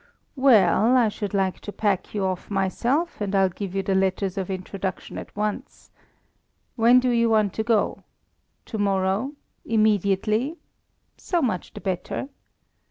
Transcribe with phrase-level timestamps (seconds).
[0.35, 4.35] "Well, I should like to pack you off myself and I'll give you the letters
[4.35, 5.91] of introduction at once.
[6.75, 8.01] When do you want to go?
[8.65, 9.33] To morrow!
[9.63, 10.57] Immediately!
[11.17, 12.29] So much the better.